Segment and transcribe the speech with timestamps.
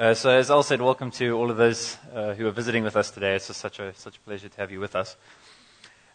[0.00, 2.96] Uh, so, as Al said, welcome to all of those uh, who are visiting with
[2.96, 3.34] us today.
[3.34, 5.14] It's just such a, such a pleasure to have you with us.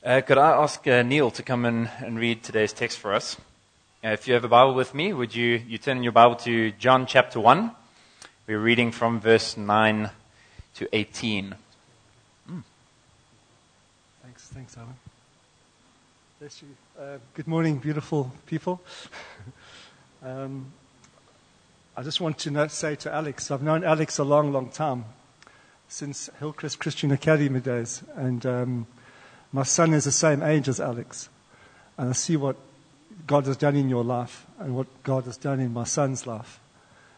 [0.04, 3.38] Uh, could I ask uh, Neil to come in and read today's text for us?
[4.04, 6.72] Uh, if you have a Bible with me, would you, you turn your Bible to
[6.72, 7.70] John chapter 1?
[8.48, 10.10] We're reading from verse 9
[10.78, 11.54] to 18.
[12.50, 12.64] Mm.
[14.24, 14.96] Thanks, thanks, Alan.
[16.40, 16.70] Bless you.
[17.00, 18.82] Uh, good morning, beautiful people.
[20.24, 20.74] um,
[21.98, 25.06] I just want to say to Alex, I've known Alex a long, long time,
[25.88, 28.04] since Hillcrest Christian Academy days.
[28.16, 28.88] And um,
[29.54, 31.30] my son is the same age as Alex.
[31.98, 32.58] And I see what
[33.26, 36.60] God has done in your life and what God has done in my son's life.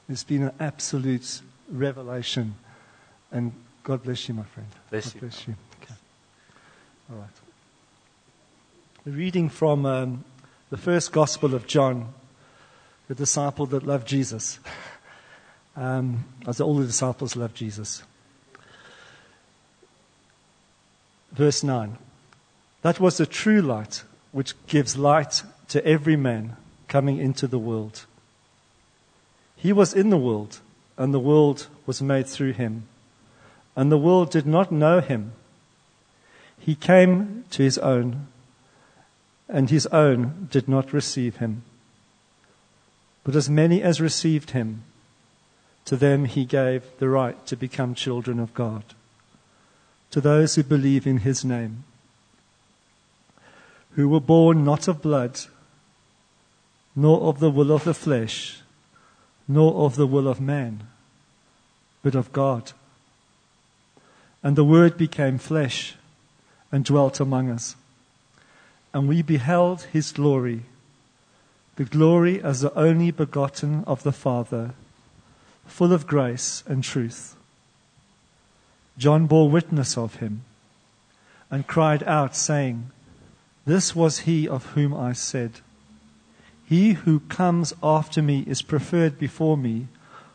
[0.07, 1.41] It's been an absolute
[1.71, 2.55] revelation.
[3.31, 3.53] And
[3.83, 4.69] God bless you, my friend.
[4.91, 5.21] Bless God you.
[5.21, 5.55] Bless you.
[5.81, 5.95] Okay.
[7.11, 7.29] All right.
[9.05, 10.23] The reading from um,
[10.69, 12.13] the first Gospel of John,
[13.07, 14.59] the disciple that loved Jesus.
[15.75, 18.01] Um, as all the disciples loved Jesus.
[21.31, 21.97] Verse 9.
[22.81, 26.55] That was the true light which gives light to every man
[26.87, 28.05] coming into the world.
[29.55, 30.59] He was in the world,
[30.97, 32.87] and the world was made through him.
[33.75, 35.33] And the world did not know him.
[36.59, 38.27] He came to his own,
[39.47, 41.63] and his own did not receive him.
[43.27, 44.83] But as many as received him,
[45.83, 48.85] to them he gave the right to become children of God,
[50.11, 51.83] to those who believe in his name,
[53.95, 55.41] who were born not of blood,
[56.95, 58.61] nor of the will of the flesh,
[59.45, 60.87] nor of the will of man,
[62.03, 62.71] but of God.
[64.41, 65.95] And the Word became flesh
[66.71, 67.75] and dwelt among us.
[68.93, 70.61] And we beheld his glory,
[71.77, 74.73] the glory as the only begotten of the Father,
[75.67, 77.35] full of grace and truth.
[78.97, 80.41] John bore witness of him
[81.51, 82.89] and cried out, saying,
[83.65, 85.61] This was he of whom I said,
[86.65, 89.87] He who comes after me is preferred before me,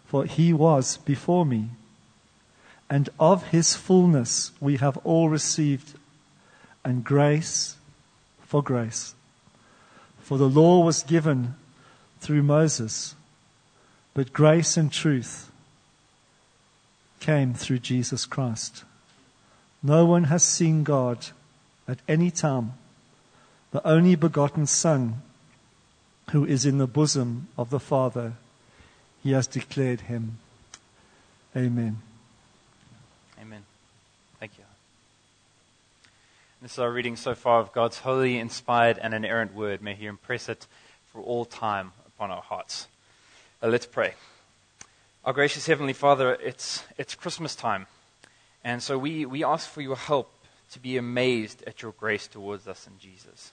[0.07, 1.71] for he was before me.
[2.89, 5.99] And of his fullness we have all received,
[6.85, 7.77] and grace
[8.47, 9.15] for grace.
[10.33, 11.57] For the law was given
[12.21, 13.15] through Moses,
[14.15, 15.51] but grace and truth
[17.21, 18.85] came through Jesus Christ.
[19.83, 21.27] No one has seen God
[21.87, 22.73] at any time.
[23.73, 25.21] The only begotten Son,
[26.31, 28.33] who is in the bosom of the Father,
[29.23, 30.39] he has declared him.
[31.55, 31.99] Amen.
[33.39, 33.65] Amen.
[36.63, 39.83] This is our reading so far of God's holy, inspired, and inerrant word.
[39.83, 40.69] May He impress it
[41.11, 42.87] for all time upon our hearts.
[43.61, 44.15] Uh, let's pray.
[45.25, 47.89] Our gracious Heavenly Father, it's, it's Christmas time.
[48.63, 50.33] And so we, we ask for your help
[50.71, 53.51] to be amazed at your grace towards us in Jesus.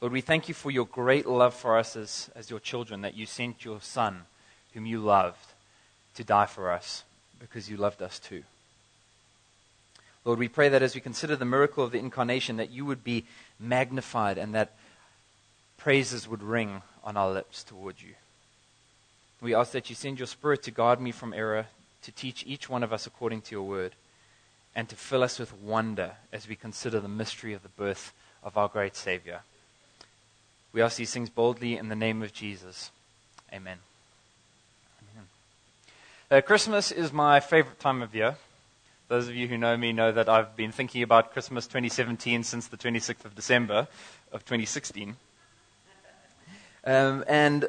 [0.00, 3.14] Lord, we thank you for your great love for us as, as your children, that
[3.14, 4.22] you sent your Son,
[4.72, 5.52] whom you loved,
[6.14, 7.04] to die for us
[7.38, 8.42] because you loved us too.
[10.24, 13.02] Lord, we pray that as we consider the miracle of the incarnation, that you would
[13.02, 13.24] be
[13.58, 14.76] magnified and that
[15.78, 18.14] praises would ring on our lips toward you.
[19.40, 21.66] We ask that you send your Spirit to guard me from error,
[22.02, 23.94] to teach each one of us according to your word,
[24.76, 28.58] and to fill us with wonder as we consider the mystery of the birth of
[28.58, 29.40] our great Savior.
[30.72, 32.90] We ask these things boldly in the name of Jesus.
[33.52, 33.78] Amen.
[35.12, 35.28] Amen.
[36.30, 38.36] Uh, Christmas is my favorite time of year.
[39.10, 42.68] Those of you who know me know that I've been thinking about Christmas 2017 since
[42.68, 43.88] the 26th of December
[44.30, 45.16] of 2016.
[46.84, 47.68] Um, and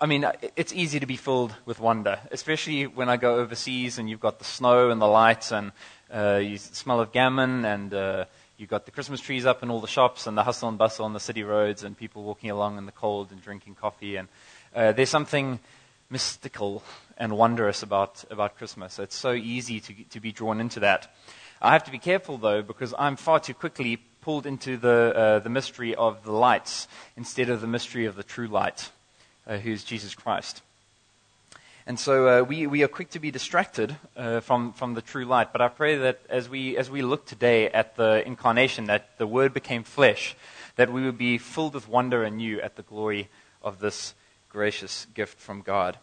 [0.00, 0.24] I mean,
[0.54, 4.38] it's easy to be filled with wonder, especially when I go overseas and you've got
[4.38, 5.72] the snow and the lights and
[6.14, 8.24] uh, you smell of gammon and uh,
[8.56, 11.04] you've got the Christmas trees up in all the shops and the hustle and bustle
[11.04, 14.14] on the city roads and people walking along in the cold and drinking coffee.
[14.14, 14.28] And
[14.76, 15.58] uh, there's something
[16.12, 16.82] mystical
[17.16, 18.98] and wondrous about, about Christmas.
[18.98, 21.12] It's so easy to, to be drawn into that.
[21.60, 25.38] I have to be careful, though, because I'm far too quickly pulled into the, uh,
[25.38, 26.86] the mystery of the lights
[27.16, 28.90] instead of the mystery of the true light,
[29.46, 30.60] uh, who's Jesus Christ.
[31.86, 35.24] And so uh, we, we are quick to be distracted uh, from, from the true
[35.24, 35.52] light.
[35.52, 39.26] But I pray that as we, as we look today at the incarnation, that the
[39.26, 40.36] Word became flesh,
[40.76, 43.28] that we would be filled with wonder anew at the glory
[43.62, 44.14] of this
[44.52, 45.98] gracious gift from God.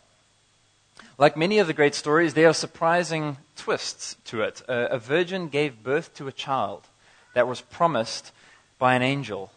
[1.18, 4.64] Like many of the great stories, there are surprising twists to it.
[4.68, 6.88] Uh, a virgin gave birth to a child
[7.36, 8.32] that was promised
[8.80, 9.52] by an angel.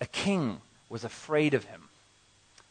[0.00, 1.82] A king was afraid of him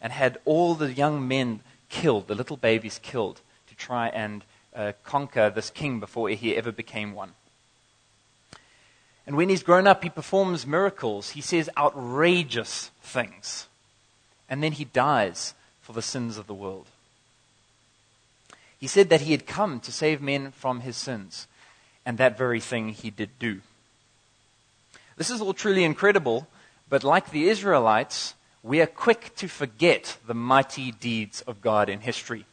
[0.02, 4.44] and had all the young men killed, the little babies killed, to try and
[4.76, 7.34] uh, conquer this king before he ever became one.
[9.28, 11.32] And when he's grown up, he performs miracles.
[11.32, 13.68] He says outrageous things.
[14.52, 16.88] And then he dies for the sins of the world.
[18.78, 21.48] He said that he had come to save men from his sins.
[22.06, 23.62] And that very thing he did do.
[25.16, 26.48] This is all truly incredible,
[26.90, 32.02] but like the Israelites, we are quick to forget the mighty deeds of God in
[32.02, 32.46] history.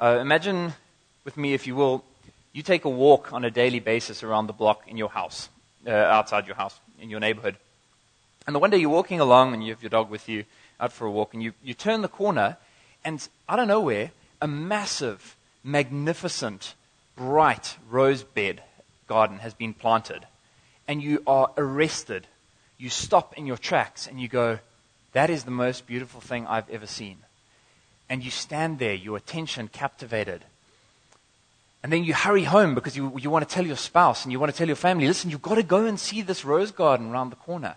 [0.00, 0.72] Uh, imagine
[1.24, 2.02] with me, if you will,
[2.52, 5.48] you take a walk on a daily basis around the block in your house,
[5.86, 7.56] uh, outside your house, in your neighborhood.
[8.46, 10.44] And the one day you're walking along and you have your dog with you
[10.84, 12.58] out for a walk, and you, you turn the corner,
[13.04, 14.10] and out of nowhere,
[14.40, 16.74] a massive, magnificent,
[17.16, 18.62] bright rose bed
[19.08, 20.26] garden has been planted.
[20.86, 22.26] And you are arrested.
[22.76, 24.58] You stop in your tracks and you go,
[25.12, 27.18] That is the most beautiful thing I've ever seen.
[28.10, 30.42] And you stand there, your attention captivated.
[31.82, 34.40] And then you hurry home because you, you want to tell your spouse and you
[34.40, 37.10] want to tell your family, listen, you've got to go and see this rose garden
[37.10, 37.76] around the corner.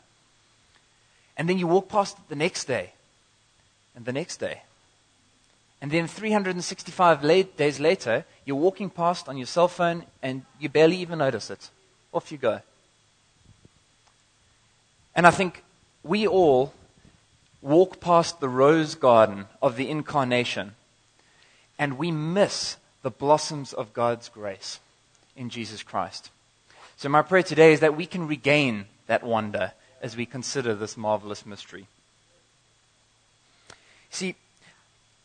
[1.38, 2.92] And then you walk past it the next day
[3.98, 4.62] and the next day.
[5.82, 10.70] And then 365 late, days later, you're walking past on your cell phone and you
[10.70, 11.70] barely even notice it.
[12.14, 12.62] Off you go.
[15.16, 15.64] And I think
[16.04, 16.74] we all
[17.62, 20.74] walk past the rose garden of the incarnation
[21.80, 24.80] and we miss the blossoms of God's grace
[25.36, 26.30] in Jesus Christ.
[26.98, 30.98] So, my prayer today is that we can regain that wonder as we consider this
[30.98, 31.88] marvelous mystery.
[34.10, 34.36] See,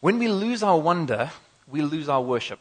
[0.01, 1.31] when we lose our wonder,
[1.69, 2.61] we lose our worship.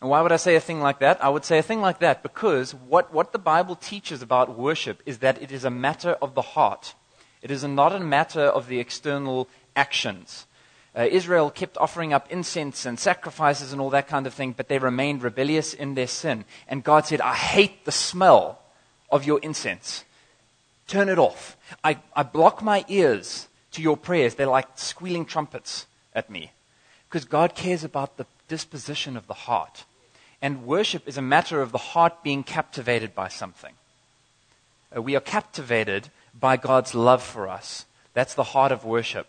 [0.00, 1.22] And why would I say a thing like that?
[1.24, 5.00] I would say a thing like that because what, what the Bible teaches about worship
[5.06, 6.94] is that it is a matter of the heart.
[7.40, 10.46] It is not a matter of the external actions
[10.94, 14.68] uh, Israel kept offering up incense and sacrifices and all that kind of thing, but
[14.68, 16.44] they remained rebellious in their sin.
[16.68, 18.60] And God said, I hate the smell
[19.10, 20.04] of your incense.
[20.86, 21.56] Turn it off.
[21.82, 24.34] I, I block my ears to your prayers.
[24.34, 26.52] They're like squealing trumpets at me.
[27.08, 29.84] Because God cares about the disposition of the heart.
[30.40, 33.74] And worship is a matter of the heart being captivated by something.
[34.94, 36.08] Uh, we are captivated
[36.38, 37.84] by God's love for us.
[38.14, 39.28] That's the heart of worship.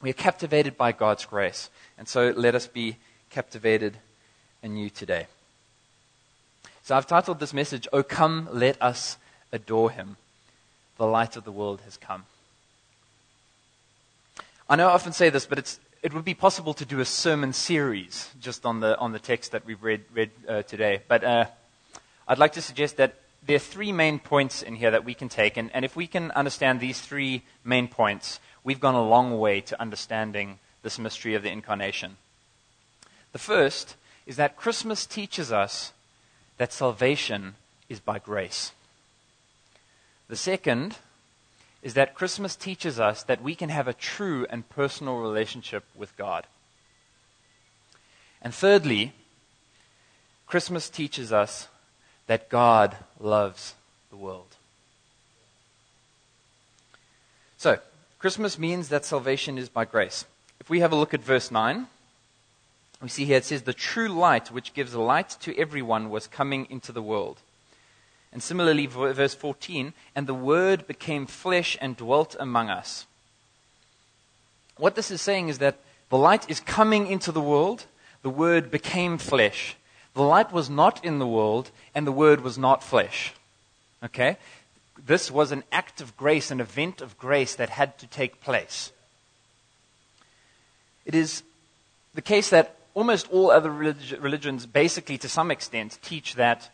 [0.00, 1.70] We are captivated by God's grace.
[1.98, 2.96] And so let us be
[3.30, 3.98] captivated
[4.62, 5.26] anew today.
[6.82, 9.18] So I've titled this message, Oh Come, Let Us
[9.52, 10.16] Adore Him.
[10.98, 12.24] The light of the world has come.
[14.68, 17.04] I know I often say this, but it's, it would be possible to do a
[17.04, 21.02] sermon series just on the, on the text that we've read, read uh, today.
[21.06, 21.46] But uh,
[22.26, 23.14] I'd like to suggest that
[23.46, 25.56] there are three main points in here that we can take.
[25.56, 29.60] And, and if we can understand these three main points, we've gone a long way
[29.60, 32.16] to understanding this mystery of the incarnation.
[33.30, 33.94] The first
[34.26, 35.92] is that Christmas teaches us
[36.58, 37.54] that salvation
[37.88, 38.72] is by grace.
[40.26, 40.96] The second
[41.82, 46.16] is that Christmas teaches us that we can have a true and personal relationship with
[46.16, 46.46] God.
[48.42, 49.12] And thirdly,
[50.46, 51.68] Christmas teaches us
[52.26, 53.74] that God loves
[54.10, 54.56] the world.
[57.56, 57.78] So,
[58.18, 60.24] Christmas means that salvation is by grace.
[60.60, 61.86] If we have a look at verse 9,
[63.02, 66.66] we see here it says, The true light which gives light to everyone was coming
[66.70, 67.40] into the world.
[68.32, 73.06] And similarly, verse 14, and the Word became flesh and dwelt among us.
[74.76, 75.78] What this is saying is that
[76.10, 77.86] the light is coming into the world,
[78.22, 79.76] the Word became flesh.
[80.14, 83.32] The light was not in the world, and the Word was not flesh.
[84.04, 84.36] Okay?
[85.06, 88.92] this was an act of grace, an event of grace that had to take place.
[91.04, 91.42] It is
[92.14, 96.70] the case that almost all other religions, basically to some extent, teach that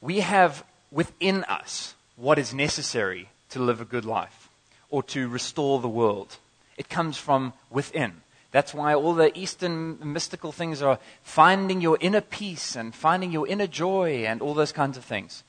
[0.00, 4.48] we have within us what is necessary to live a good life
[4.90, 6.36] or to restore the world.
[6.76, 8.22] It comes from within.
[8.52, 13.46] That's why all the Eastern mystical things are finding your inner peace and finding your
[13.46, 15.42] inner joy and all those kinds of things.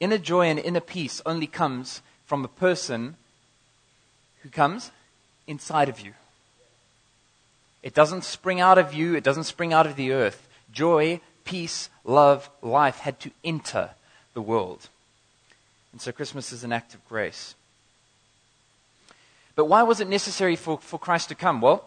[0.00, 3.16] Inner joy and inner peace only comes from a person
[4.42, 4.90] who comes
[5.46, 6.12] inside of you.
[7.82, 10.48] It doesn't spring out of you, it doesn't spring out of the earth.
[10.72, 13.90] Joy, peace, love, life had to enter
[14.34, 14.88] the world.
[15.92, 17.54] And so Christmas is an act of grace.
[19.54, 21.60] But why was it necessary for, for Christ to come?
[21.60, 21.84] Well,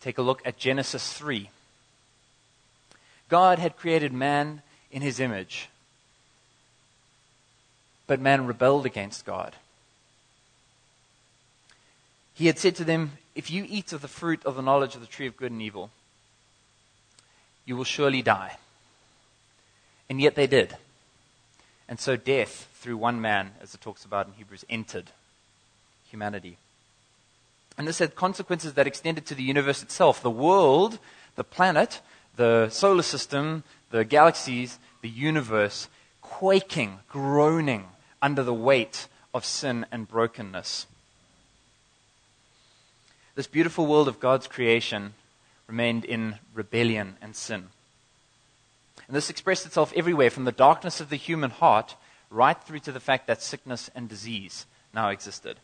[0.00, 1.50] take a look at Genesis 3.
[3.28, 5.68] God had created man in his image.
[8.06, 9.56] But man rebelled against God.
[12.34, 15.00] He had said to them, If you eat of the fruit of the knowledge of
[15.00, 15.90] the tree of good and evil,
[17.64, 18.58] You will surely die.
[20.08, 20.76] And yet they did.
[21.88, 25.10] And so death, through one man, as it talks about in Hebrews, entered
[26.08, 26.58] humanity.
[27.78, 30.22] And this had consequences that extended to the universe itself.
[30.22, 30.98] The world,
[31.36, 32.00] the planet,
[32.36, 35.88] the solar system, the galaxies, the universe,
[36.20, 37.84] quaking, groaning
[38.20, 40.86] under the weight of sin and brokenness.
[43.34, 45.14] This beautiful world of God's creation
[45.66, 47.68] remained in rebellion and sin.
[49.12, 51.96] And this expressed itself everywhere, from the darkness of the human heart
[52.30, 54.64] right through to the fact that sickness and disease
[54.94, 55.58] now existed.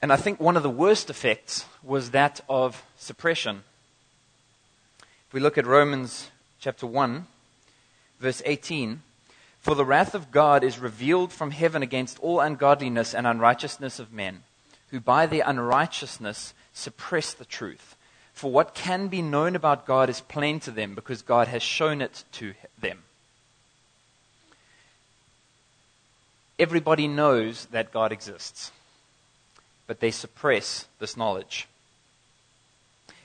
[0.00, 3.64] And I think one of the worst effects was that of suppression.
[5.26, 7.26] If we look at Romans chapter 1,
[8.20, 9.02] verse 18,
[9.58, 14.12] for the wrath of God is revealed from heaven against all ungodliness and unrighteousness of
[14.12, 14.44] men,
[14.92, 17.96] who by their unrighteousness suppress the truth.
[18.38, 22.00] For what can be known about God is plain to them, because God has shown
[22.00, 23.02] it to them.
[26.58, 28.72] Everybody knows that God exists
[29.88, 31.66] but they suppress this knowledge.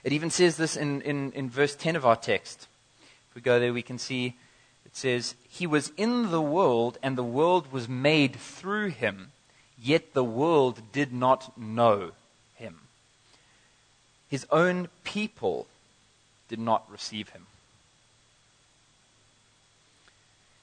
[0.03, 2.67] It even says this in, in, in verse 10 of our text.
[3.29, 4.35] If we go there, we can see
[4.85, 9.31] it says, He was in the world, and the world was made through him,
[9.79, 12.11] yet the world did not know.
[14.33, 15.67] His own people
[16.47, 17.45] did not receive him.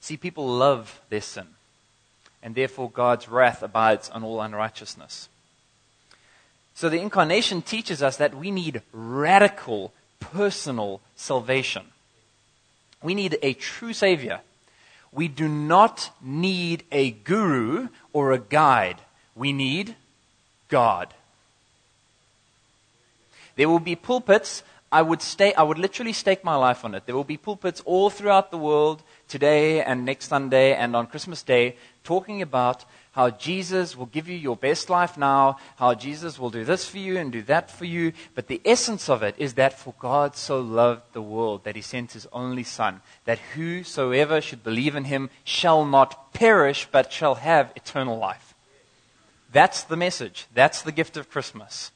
[0.01, 1.47] See, people love their sin,
[2.43, 5.29] and therefore God's wrath abides on all unrighteousness.
[6.75, 11.85] So the incarnation teaches us that we need radical personal salvation.
[13.05, 14.41] We need a true Savior.
[15.13, 19.01] We do not need a guru or a guide.
[19.37, 19.95] We need
[20.67, 21.15] God.
[23.57, 24.63] There will be pulpits.
[24.93, 27.07] I would, stay, I would literally stake my life on it.
[27.07, 31.43] There will be pulpits all throughout the world today and next Sunday and on Christmas
[31.43, 36.51] Day talking about how Jesus will give you your best life now, how Jesus will
[36.51, 38.13] do this for you and do that for you.
[38.35, 41.83] But the essence of it is that for God so loved the world that he
[41.83, 47.37] sent his only Son, that whosoever should believe in him shall not perish, but shall
[47.37, 48.55] have eternal life.
[49.53, 50.47] That's the message.
[50.55, 51.91] That's the gift of Christmas.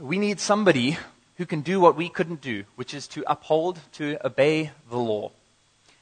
[0.00, 0.98] We need somebody
[1.36, 5.32] who can do what we couldn't do, which is to uphold, to obey the law,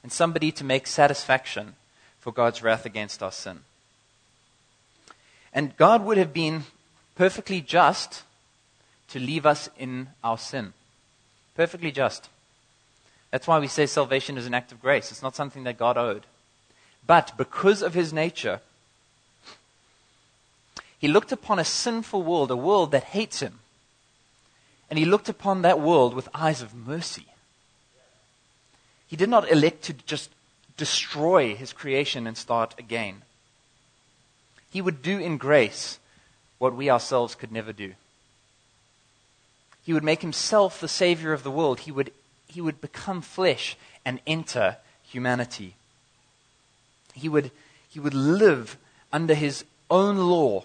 [0.03, 1.77] and somebody to make satisfaction
[2.19, 3.61] for God's wrath against our sin.
[5.53, 6.65] And God would have been
[7.17, 8.23] perfectly just
[9.09, 10.73] to leave us in our sin.
[11.57, 12.29] Perfectly just.
[13.31, 15.11] That's why we say salvation is an act of grace.
[15.11, 16.27] It's not something that God owed.
[17.07, 18.61] But because of his nature,
[20.99, 23.61] he looked upon a sinful world, a world that hates him.
[24.91, 27.27] And he looked upon that world with eyes of mercy.
[29.07, 30.31] He did not elect to just
[30.77, 33.23] destroy his creation and start again.
[34.71, 35.99] He would do in grace
[36.59, 37.95] what we ourselves could never do.
[39.85, 41.81] He would make himself the Savior of the world.
[41.81, 42.13] He would,
[42.47, 45.75] he would become flesh and enter humanity.
[47.15, 47.51] He would,
[47.89, 48.77] he would live
[49.13, 50.65] under his own law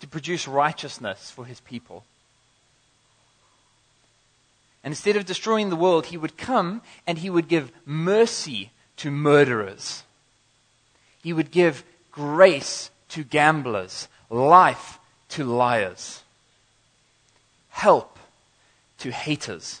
[0.00, 2.04] to produce righteousness for his people.
[4.86, 9.10] And instead of destroying the world, he would come and he would give mercy to
[9.10, 10.04] murderers.
[11.24, 15.00] He would give grace to gamblers, life
[15.30, 16.22] to liars,
[17.70, 18.16] help
[18.98, 19.80] to haters.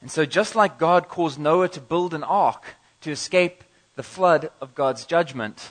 [0.00, 3.62] And so, just like God caused Noah to build an ark to escape
[3.94, 5.70] the flood of God's judgment,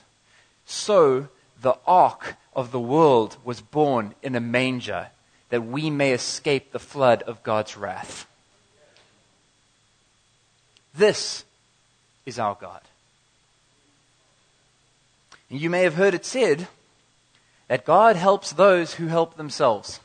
[0.65, 1.27] so
[1.61, 5.09] the ark of the world was born in a manger
[5.49, 8.27] that we may escape the flood of God's wrath.
[10.93, 11.45] This
[12.25, 12.81] is our God.
[15.49, 16.67] And you may have heard it said
[17.67, 19.99] that God helps those who help themselves.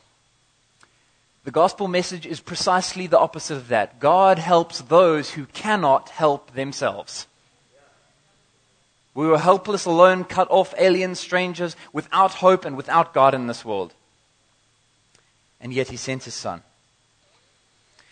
[1.43, 3.99] The gospel message is precisely the opposite of that.
[3.99, 7.27] God helps those who cannot help themselves.
[9.13, 13.65] We were helpless, alone, cut off, alien, strangers, without hope and without God in this
[13.65, 13.93] world.
[15.63, 16.61] And yet He sent His Son.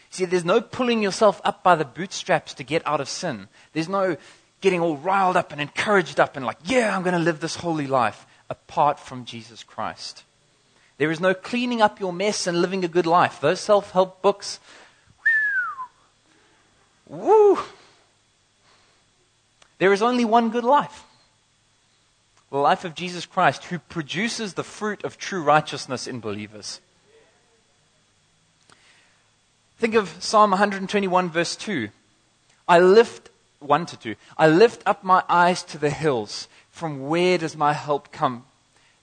[0.09, 3.47] See, there's no pulling yourself up by the bootstraps to get out of sin.
[3.73, 4.17] There's no
[4.61, 7.57] getting all riled up and encouraged up and like, yeah, I'm going to live this
[7.57, 10.23] holy life apart from Jesus Christ.
[10.97, 13.39] There is no cleaning up your mess and living a good life.
[13.39, 14.59] Those self help books,
[17.07, 17.59] woo!
[19.77, 21.03] There is only one good life
[22.51, 26.81] the life of Jesus Christ, who produces the fruit of true righteousness in believers.
[29.81, 31.89] Think of Psalm 121, verse 2.
[32.67, 34.15] I lift, 1 to 2.
[34.37, 36.47] I lift up my eyes to the hills.
[36.69, 38.45] From where does my help come?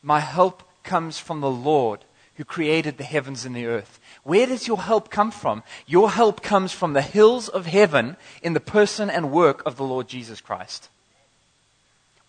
[0.05, 2.05] My help comes from the Lord
[2.37, 3.99] who created the heavens and the earth.
[4.23, 5.65] Where does your help come from?
[5.85, 9.85] Your help comes from the hills of heaven in the person and work of the
[9.85, 10.89] Lord Jesus Christ.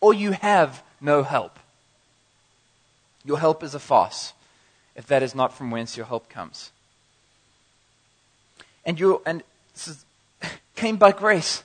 [0.01, 1.59] Or you have no help.
[3.23, 4.33] Your help is a farce
[4.95, 6.71] if that is not from whence your help comes.
[8.89, 9.43] And you and
[10.75, 11.63] came by grace.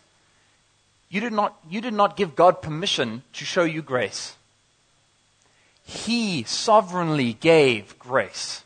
[1.09, 4.37] You did not you did not give God permission to show you grace.
[5.83, 8.62] He sovereignly gave grace.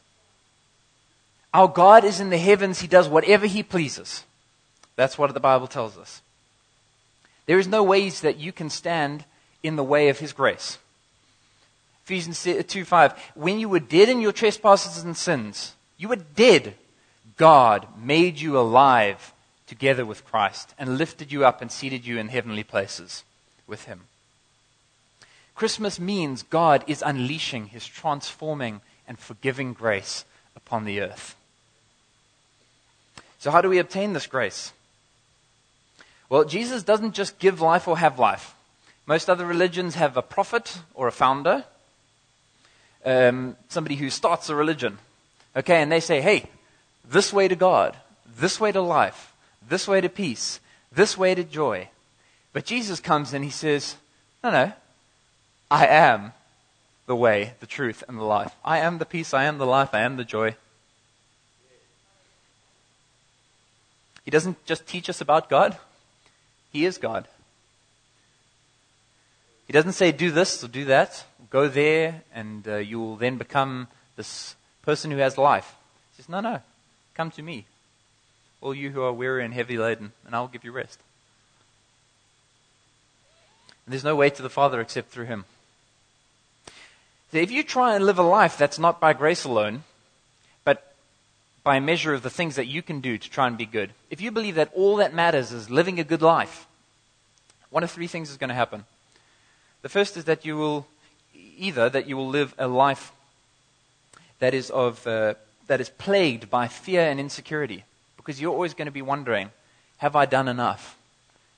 [1.54, 2.80] Our God is in the heavens.
[2.80, 4.24] He does whatever He pleases.
[4.96, 6.20] That's what the Bible tells us.
[7.46, 9.24] There is no ways that you can stand
[9.62, 10.78] in the way of His grace.
[12.06, 13.14] Ephesians 2 5.
[13.36, 16.74] When you were dead in your trespasses and sins, you were dead.
[17.38, 19.32] God made you alive
[19.66, 23.24] together with Christ and lifted you up and seated you in heavenly places
[23.66, 24.02] with Him.
[25.54, 31.36] Christmas means God is unleashing His transforming and forgiving grace upon the earth.
[33.38, 34.72] So, how do we obtain this grace?
[36.28, 38.54] Well, Jesus doesn't just give life or have life.
[39.06, 41.64] Most other religions have a prophet or a founder,
[43.04, 44.98] um, somebody who starts a religion.
[45.56, 46.44] Okay, and they say, hey,
[47.10, 47.96] this way to God,
[48.26, 49.32] this way to life,
[49.66, 50.60] this way to peace,
[50.92, 51.88] this way to joy.
[52.52, 53.96] But Jesus comes and he says,
[54.42, 54.72] no, no,
[55.70, 56.32] I am
[57.06, 58.54] the way, the truth, and the life.
[58.64, 60.54] I am the peace, I am the life, I am the joy.
[64.24, 65.76] He doesn't just teach us about God,
[66.70, 67.26] He is God.
[69.66, 73.36] He doesn't say, do this or do that, go there, and uh, you will then
[73.36, 75.74] become this person who has life.
[76.16, 76.60] He says, no, no,
[77.18, 77.66] come to me,
[78.60, 81.00] all you who are weary and heavy laden, and I will give you rest.
[83.84, 85.44] And there's no way to the Father except through Him.
[87.32, 89.82] If you try and live a life that's not by grace alone,
[90.62, 90.94] but
[91.64, 94.20] by measure of the things that you can do to try and be good, if
[94.20, 96.68] you believe that all that matters is living a good life,
[97.70, 98.84] one of three things is going to happen.
[99.82, 100.86] The first is that you will
[101.34, 103.10] either that you will live a life
[104.38, 105.34] that is of uh,
[105.68, 107.84] that is plagued by fear and insecurity,
[108.16, 109.50] because you're always going to be wondering,
[109.98, 110.98] have I done enough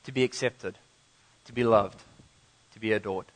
[0.05, 0.77] to be accepted,
[1.47, 2.01] to be loved,
[2.75, 3.27] to be adored?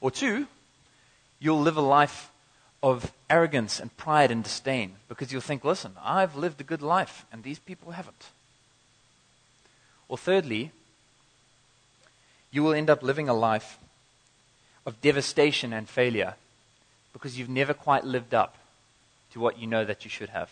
[0.00, 0.46] Or two,
[1.40, 2.30] you'll live a life
[2.82, 7.24] of arrogance and pride and disdain because you'll think, listen, I've lived a good life
[7.32, 8.28] and these people haven't.
[10.08, 10.72] Or thirdly,
[12.50, 13.78] you will end up living a life
[14.84, 16.34] of devastation and failure
[17.14, 18.58] because you've never quite lived up
[19.34, 20.48] to what you know that you should have.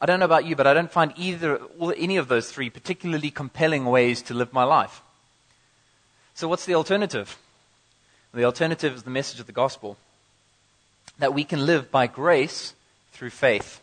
[0.00, 2.68] I don't know about you, but I don't find either or any of those three
[2.68, 5.00] particularly compelling ways to live my life.
[6.34, 7.38] So, what's the alternative?
[8.34, 9.96] The alternative is the message of the gospel
[11.20, 12.74] that we can live by grace
[13.12, 13.80] through faith.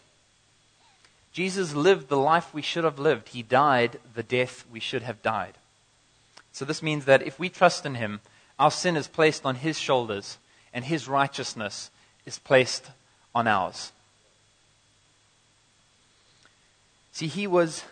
[1.32, 5.22] Jesus lived the life we should have lived, He died the death we should have
[5.22, 5.54] died.
[6.52, 8.20] So, this means that if we trust in Him,
[8.60, 10.38] our sin is placed on His shoulders,
[10.74, 11.90] and His righteousness
[12.26, 12.92] is placed
[13.34, 13.92] on ours.
[17.12, 17.84] See, He was.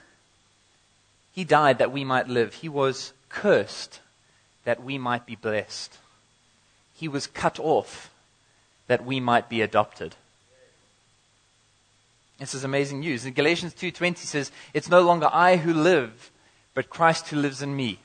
[1.34, 2.56] He died that we might live.
[2.56, 4.02] He was cursed
[4.66, 5.98] that we might be blessed.
[6.96, 8.12] He was cut off
[8.88, 10.16] that we might be adopted.
[12.40, 13.26] This is amazing news.
[13.26, 16.32] In Galatians 2:20 says, "It's no longer I who live,
[16.74, 18.00] but Christ who lives in me.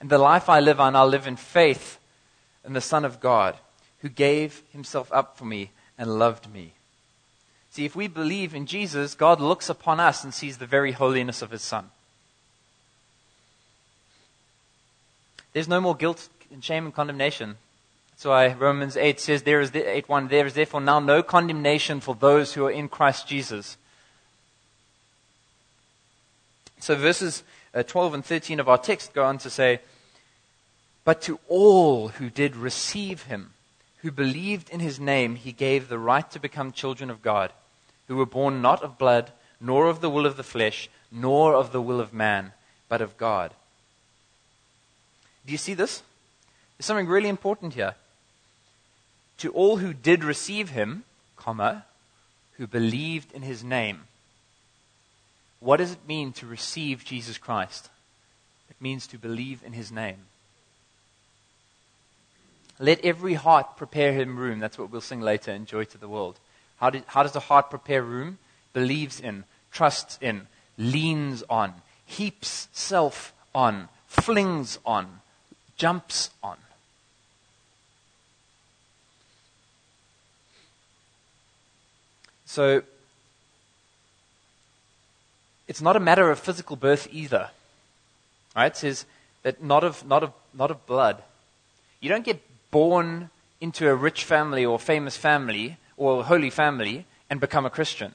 [0.00, 1.98] And the life I live, I now live in faith
[2.64, 3.56] in the Son of God,
[4.06, 6.72] who gave himself up for me and loved me."
[7.72, 11.42] See, if we believe in Jesus, God looks upon us and sees the very holiness
[11.42, 11.90] of his Son.
[15.52, 17.56] There's no more guilt and shame and condemnation.
[18.12, 22.00] That's why Romans 8 says, there is, 8 1, there is therefore now no condemnation
[22.00, 23.76] for those who are in Christ Jesus.
[26.78, 27.42] So verses
[27.74, 29.80] uh, 12 and 13 of our text go on to say,
[31.04, 33.52] But to all who did receive him,
[34.06, 37.52] who believed in his name, he gave the right to become children of God,
[38.06, 41.72] who were born not of blood, nor of the will of the flesh, nor of
[41.72, 42.52] the will of man,
[42.88, 43.52] but of God.
[45.44, 46.04] Do you see this?
[46.78, 47.96] There's something really important here.
[49.38, 51.02] To all who did receive him,
[51.36, 51.84] comma,
[52.58, 54.02] who believed in his name.
[55.58, 57.90] What does it mean to receive Jesus Christ?
[58.70, 60.26] It means to believe in his name.
[62.78, 64.58] Let every heart prepare him room.
[64.58, 66.38] That's what we'll sing later in Joy to the World.
[66.78, 68.38] How, did, how does the heart prepare room?
[68.72, 71.72] Believes in, trusts in, leans on,
[72.04, 75.20] heaps self on, flings on,
[75.76, 76.58] jumps on.
[82.44, 82.82] So,
[85.66, 87.50] it's not a matter of physical birth either.
[88.54, 88.66] Right?
[88.66, 89.06] It says
[89.42, 91.22] that not of, not of, not of blood.
[92.00, 92.40] You don't get
[92.76, 98.12] born into a rich family or famous family or holy family and become a Christian.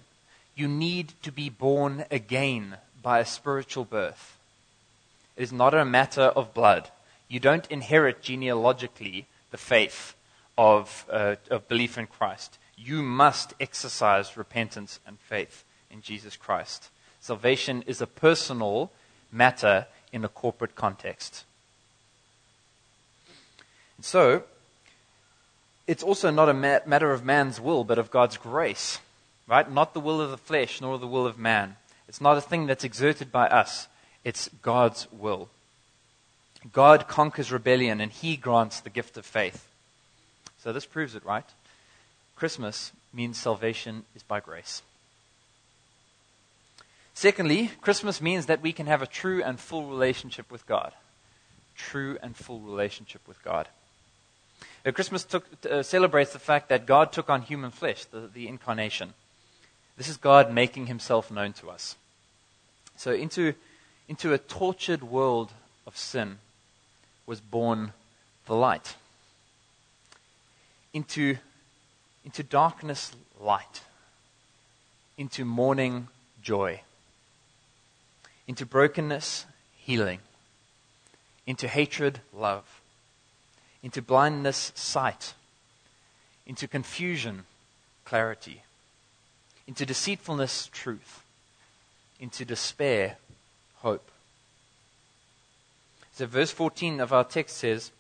[0.56, 4.38] You need to be born again by a spiritual birth.
[5.36, 6.92] It is not a matter of blood.
[7.28, 10.14] You don't inherit genealogically the faith
[10.60, 12.60] of, uh, of belief in Christ.
[12.78, 16.92] You must exercise repentance and faith in Jesus Christ.
[17.20, 18.92] Salvation is a personal
[19.32, 21.46] matter in a corporate context.
[24.02, 24.44] So,
[25.92, 29.00] it's also not a matter of man's will, but of God's grace.
[29.46, 29.70] Right?
[29.70, 31.76] Not the will of the flesh, nor the will of man.
[32.08, 33.90] It's not a thing that's exerted by us,
[34.24, 35.50] it's God's will.
[36.72, 39.68] God conquers rebellion, and He grants the gift of faith.
[40.60, 41.50] So this proves it, right?
[42.38, 44.84] Christmas means salvation is by grace.
[47.14, 50.94] Secondly, Christmas means that we can have a true and full relationship with God.
[51.76, 53.68] True and full relationship with God.
[54.90, 59.14] Christmas took, uh, celebrates the fact that God took on human flesh, the, the incarnation.
[59.96, 61.96] This is God making himself known to us.
[62.96, 63.54] So, into,
[64.08, 65.54] into a tortured world
[65.86, 66.40] of sin
[67.28, 67.94] was born
[68.48, 68.96] the light.
[70.94, 71.38] Into,
[72.26, 73.82] into darkness, light.
[75.18, 76.08] Into mourning,
[76.42, 76.82] joy.
[78.48, 79.46] Into brokenness,
[79.78, 80.20] healing.
[81.46, 82.81] Into hatred, love
[83.84, 85.34] into blindness, sight,
[86.46, 87.46] into confusion,
[88.06, 88.62] clarity,
[89.68, 91.24] into deceitfulness, truth,
[92.20, 93.18] into despair,
[93.78, 94.12] hope.
[96.14, 97.92] So, verse 14 of our text says,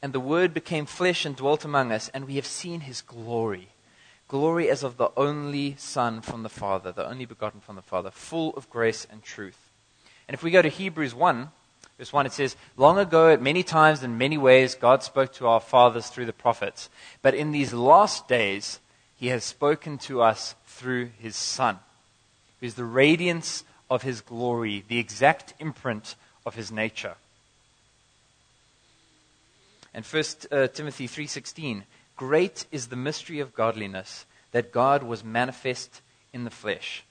[0.00, 3.68] And the Word became flesh and dwelt among us, and we have seen his glory.
[4.28, 8.10] Glory as of the only Son from the Father, the only begotten from the Father,
[8.10, 9.58] full of grace and truth.
[10.26, 11.50] And if we go to Hebrews 1,
[11.98, 15.46] Verse 1, it says, Long ago, at many times and many ways, God spoke to
[15.46, 16.90] our fathers through the prophets.
[17.22, 18.80] But in these last days,
[19.16, 21.78] he has spoken to us through his Son,
[22.60, 27.14] who is the radiance of his glory, the exact imprint of his nature.
[29.94, 31.84] And 1 uh, Timothy 3:16,
[32.16, 36.02] great is the mystery of godliness that God was manifest
[36.34, 37.02] in the flesh.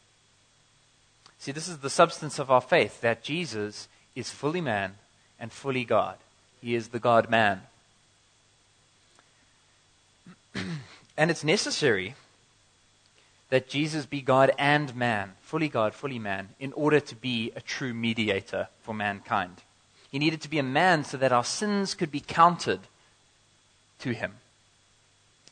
[1.40, 4.96] See, this is the substance of our faith that Jesus is fully man
[5.40, 6.18] and fully God.
[6.62, 7.62] He is the God man.
[11.18, 12.16] and it's necessary
[13.50, 17.62] that Jesus be God and man, fully God, fully man, in order to be a
[17.62, 19.62] true mediator for mankind.
[20.12, 22.80] He needed to be a man so that our sins could be counted
[24.00, 24.34] to him.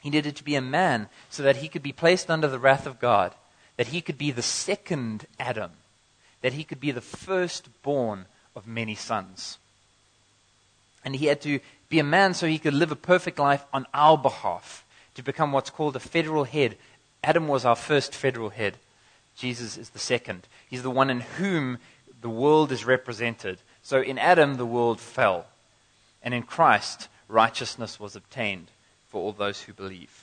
[0.01, 2.85] He needed to be a man so that he could be placed under the wrath
[2.85, 3.33] of God,
[3.77, 5.71] that he could be the second Adam,
[6.41, 9.57] that he could be the firstborn of many sons.
[11.05, 13.85] And he had to be a man so he could live a perfect life on
[13.93, 14.85] our behalf,
[15.15, 16.75] to become what's called a federal head.
[17.23, 18.77] Adam was our first federal head.
[19.35, 20.47] Jesus is the second.
[20.69, 21.77] He's the one in whom
[22.21, 23.59] the world is represented.
[23.83, 25.45] So in Adam, the world fell.
[26.23, 28.67] And in Christ, righteousness was obtained
[29.09, 30.22] for all those who believe.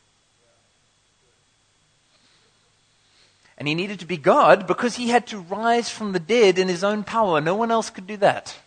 [3.61, 6.67] And he needed to be God because he had to rise from the dead in
[6.67, 7.41] his own power.
[7.41, 8.59] No one else could do that.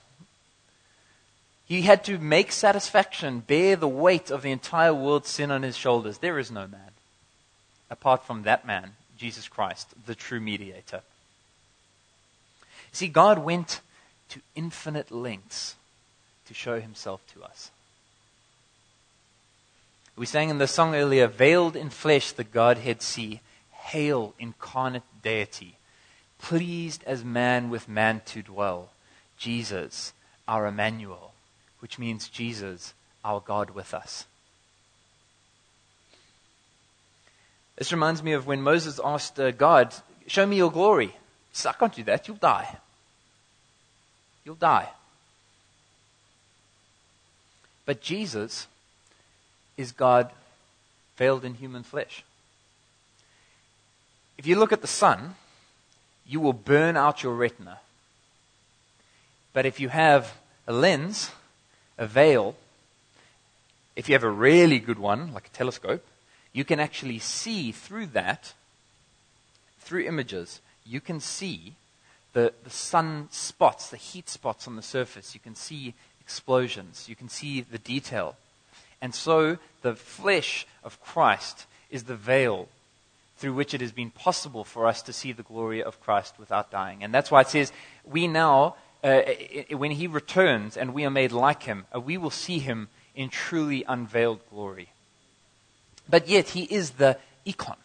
[1.66, 5.76] He had to make satisfaction, bear the weight of the entire world's sin on his
[5.76, 6.20] shoulders.
[6.20, 6.92] There is no man
[7.94, 11.02] apart from that man, Jesus Christ, the true mediator.
[12.92, 13.82] See, God went
[14.30, 15.76] to infinite lengths
[16.48, 17.72] to show himself to us.
[20.16, 23.42] We sang in the song earlier, veiled in flesh the Godhead see.
[23.84, 25.78] Hail, incarnate deity,
[26.40, 28.90] pleased as man with man to dwell.
[29.38, 30.14] Jesus,
[30.48, 31.34] our Emmanuel,
[31.80, 32.94] which means Jesus,
[33.24, 34.26] our God with us.
[37.76, 39.94] This reminds me of when Moses asked uh, God,
[40.28, 41.08] Show me your glory.
[41.08, 41.14] He
[41.52, 42.28] said, I can't do that.
[42.28, 42.78] You'll die.
[44.46, 44.90] You'll die.
[47.86, 48.68] But Jesus
[49.76, 50.32] is God
[51.18, 52.24] veiled in human flesh.
[54.38, 55.36] If you look at the sun,
[56.26, 57.80] you will burn out your retina.
[59.54, 60.34] But if you have
[60.68, 61.32] a lens,
[61.98, 62.56] a veil,
[63.96, 66.04] if you have a really good one, like a telescope,
[66.52, 68.54] you can actually see through that,
[69.80, 71.74] through images, you can see
[72.34, 75.34] the, the sun spots, the heat spots on the surface.
[75.34, 77.08] You can see explosions.
[77.08, 78.36] You can see the detail.
[79.02, 82.70] And so the flesh of Christ is the veil
[83.44, 86.72] through which it has been possible for us to see the glory of Christ without
[86.72, 87.04] dying.
[87.04, 87.74] And that's why it says,
[88.06, 89.20] we now, uh,
[89.72, 93.28] when he returns and we are made like him, uh, we will see him in
[93.28, 94.94] truly unveiled glory.
[96.08, 97.76] But yet, he is the icon,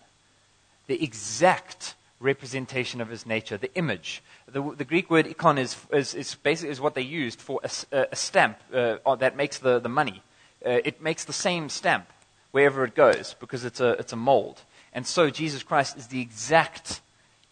[0.87, 4.23] the exact representation of his nature, the image.
[4.47, 8.07] The, the Greek word icon is, is, is, basically is what they used for a,
[8.13, 10.23] a stamp uh, that makes the, the money.
[10.65, 12.07] Uh, it makes the same stamp
[12.53, 14.63] wherever it goes because it's a, it's a mold.
[14.93, 17.01] And so Jesus Christ is the exact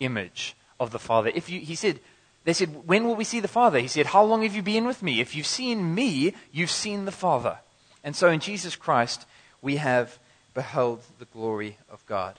[0.01, 1.31] image of the Father.
[1.35, 2.01] If you, he said,
[2.45, 3.79] they said, When will we see the Father?
[3.79, 5.21] He said, How long have you been with me?
[5.21, 7.59] If you've seen me, you've seen the Father.
[8.05, 9.27] And so in Jesus Christ,
[9.61, 10.19] we have
[10.55, 12.39] beheld the glory of God.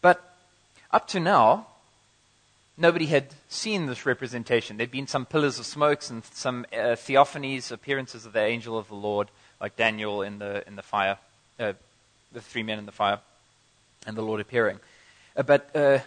[0.00, 0.34] But
[0.90, 1.68] up to now,
[2.76, 4.76] nobody had seen this representation.
[4.76, 8.88] There'd been some pillars of smokes and some uh, theophanies, appearances of the angel of
[8.88, 9.28] the Lord,
[9.60, 11.18] like Daniel in the, in the fire.
[11.58, 11.74] Uh,
[12.32, 13.20] the three men in the fire
[14.06, 14.80] and the Lord appearing.
[15.36, 15.98] Uh, but uh,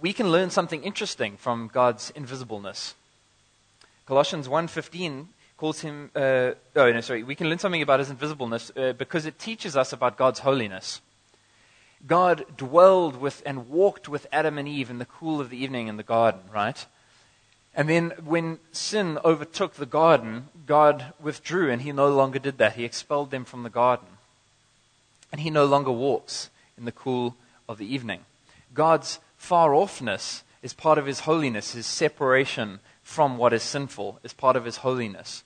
[0.00, 2.94] we can learn something interesting from God's invisibleness.
[4.06, 8.70] Colossians 1.15 calls him, uh, oh no, sorry, we can learn something about his invisibleness
[8.76, 11.00] uh, because it teaches us about God's holiness.
[12.06, 15.88] God dwelled with and walked with Adam and Eve in the cool of the evening
[15.88, 16.84] in the garden, right?
[17.74, 22.74] And then when sin overtook the garden, God withdrew and he no longer did that.
[22.74, 24.13] He expelled them from the garden
[25.34, 27.34] and he no longer walks in the cool
[27.68, 28.20] of the evening.
[28.72, 34.32] God's far offness is part of his holiness, his separation from what is sinful is
[34.32, 35.42] part of his holiness.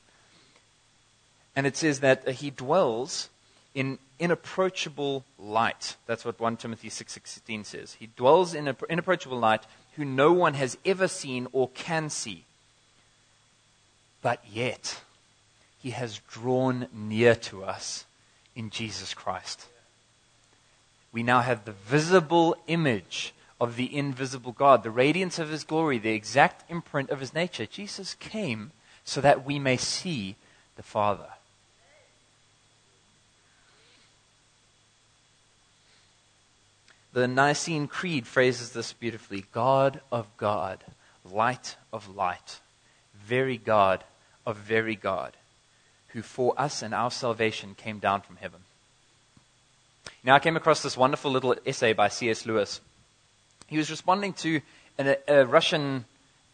[1.56, 3.30] And it says that he dwells
[3.74, 5.96] in inapproachable light.
[6.04, 7.94] That's what 1 Timothy 6:16 says.
[7.94, 9.62] He dwells in inapproachable light
[9.96, 12.44] who no one has ever seen or can see.
[14.20, 15.00] But yet
[15.80, 18.04] he has drawn near to us
[18.54, 19.66] in Jesus Christ
[21.12, 25.98] we now have the visible image of the invisible God, the radiance of his glory,
[25.98, 27.66] the exact imprint of his nature.
[27.66, 28.72] Jesus came
[29.04, 30.36] so that we may see
[30.76, 31.28] the Father.
[37.12, 40.84] The Nicene Creed phrases this beautifully God of God,
[41.24, 42.60] light of light,
[43.16, 44.04] very God
[44.46, 45.32] of very God,
[46.08, 48.60] who for us and our salvation came down from heaven.
[50.28, 52.44] Now, I came across this wonderful little essay by C.S.
[52.44, 52.82] Lewis.
[53.66, 54.60] He was responding to
[54.98, 56.04] an, a, Russian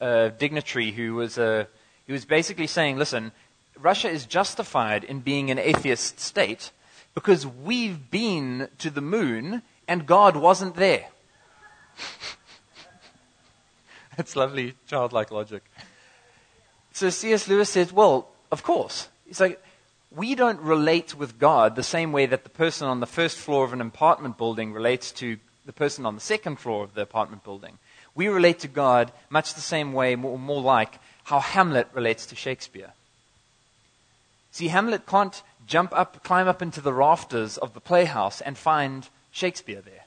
[0.01, 1.65] uh, dignitary who was, uh,
[2.07, 3.33] he was basically saying, listen,
[3.77, 6.71] Russia is justified in being an atheist state
[7.17, 11.09] because we've been to the moon and God wasn't there.
[14.17, 15.65] That's lovely childlike logic.
[16.93, 17.49] So C.S.
[17.49, 19.09] Lewis says, well, of course.
[19.27, 19.61] He's like,
[20.17, 23.65] we don't relate with God the same way that the person on the first floor
[23.65, 27.43] of an apartment building relates to the person on the second floor of the apartment
[27.43, 27.79] building.
[28.15, 32.37] We relate to God much the same way, more, more like how Hamlet relates to
[32.37, 32.93] Shakespeare.
[34.53, 39.09] See, Hamlet can't jump up, climb up into the rafters of the playhouse and find
[39.33, 40.05] Shakespeare there.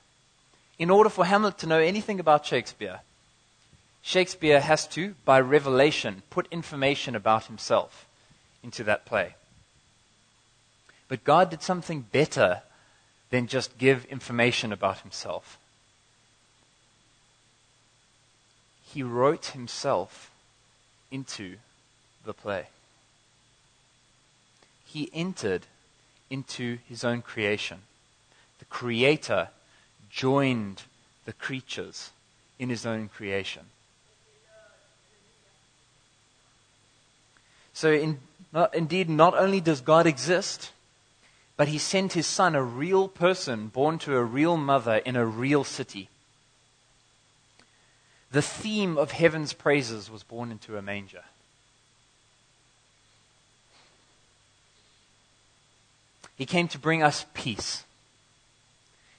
[0.80, 3.02] In order for Hamlet to know anything about Shakespeare,
[4.02, 8.06] Shakespeare has to, by revelation, put information about himself
[8.64, 9.36] into that play.
[11.08, 12.62] But God did something better
[13.30, 15.58] than just give information about himself.
[18.84, 20.32] He wrote himself
[21.12, 21.58] into
[22.26, 22.68] the play.
[24.86, 25.66] He entered
[26.30, 27.80] into his own creation.
[28.60, 29.50] The Creator
[30.10, 30.84] joined
[31.26, 32.12] the creatures
[32.58, 33.66] in his own creation.
[37.74, 38.20] So, in,
[38.52, 40.72] not, indeed, not only does God exist,
[41.58, 45.26] but he sent his son, a real person born to a real mother in a
[45.26, 46.08] real city.
[48.32, 51.24] The theme of heaven's praises was born into a manger.
[56.36, 57.84] He came to bring us peace.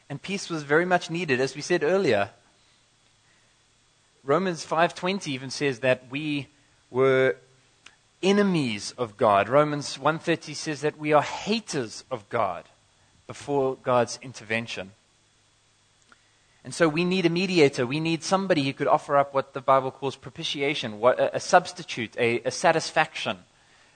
[0.09, 2.31] And peace was very much needed as we said earlier.
[4.23, 6.47] Romans 5:20 even says that we
[6.91, 7.37] were
[8.23, 9.49] enemies of God.
[9.49, 12.65] Romans 1:30 says that we are haters of God
[13.27, 14.93] before God's intervention.
[16.65, 17.87] And so we need a mediator.
[17.87, 21.41] We need somebody who could offer up what the Bible calls propitiation, what, a, a
[21.41, 23.39] substitute, a, a satisfaction,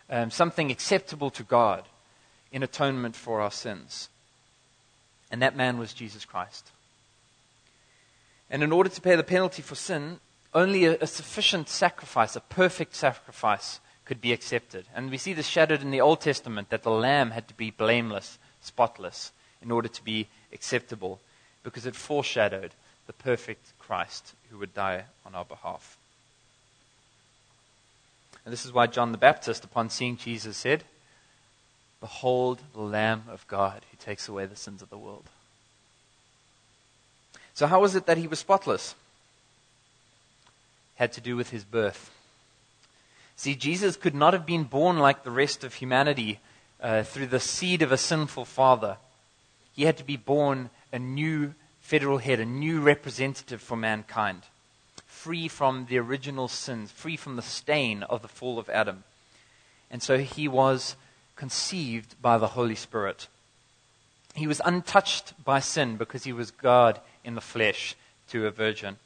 [0.09, 1.85] um, something acceptable to God
[2.53, 4.09] in atonement for our sins.
[5.31, 6.71] And that man was Jesus Christ.
[8.51, 10.21] And in order to pay the penalty for sin,
[10.55, 14.87] only a, a, sufficient sacrifice, a perfect sacrifice, could be accepted.
[14.95, 17.71] And we see this shadowed in the Old Testament that the lamb had to be
[17.71, 21.21] blameless, spotless, in order to be acceptable,
[21.63, 22.73] because it foreshadowed
[23.07, 25.97] the perfect Christ who would die on our behalf.
[28.45, 30.85] And this is why John the Baptist, upon seeing Jesus, said,
[32.01, 35.27] Behold the Lamb of God who takes away the sins of the world.
[37.55, 38.97] So, how was it that he was spotless?
[40.97, 42.11] Had to do with his birth.
[43.37, 46.41] See, Jesus could not have been born like the rest of humanity
[46.81, 48.99] uh, through the seed of a sinful father.
[49.75, 54.43] He had to be born a new federal head, a new representative for mankind,
[55.07, 59.05] free from the original sins, free from the stain of the fall of Adam.
[59.91, 60.97] And so he was
[61.37, 63.29] conceived by the Holy Spirit.
[64.35, 67.95] He was untouched by sin because he was God in the flesh
[68.29, 68.97] to a virgin.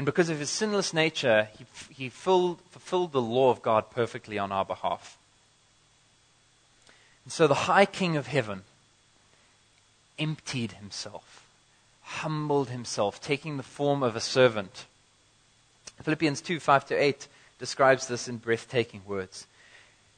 [0.00, 4.38] And because of his sinless nature, he, he filled, fulfilled the law of God perfectly
[4.38, 5.18] on our behalf.
[7.26, 8.62] And so the high king of heaven
[10.18, 11.44] emptied himself,
[12.00, 14.86] humbled himself, taking the form of a servant.
[16.02, 19.46] Philippians 2 5 to 8 describes this in breathtaking words.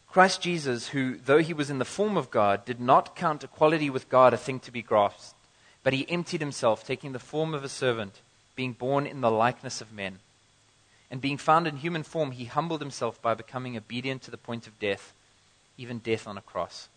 [0.08, 3.90] Christ Jesus, who, though he was in the form of God, did not count equality
[3.90, 5.34] with God a thing to be grasped,
[5.82, 8.20] but he emptied himself, taking the form of a servant,
[8.56, 10.18] being born in the likeness of men.
[11.10, 14.66] And being found in human form, he humbled himself by becoming obedient to the point
[14.66, 15.12] of death,
[15.76, 16.88] even death on a cross.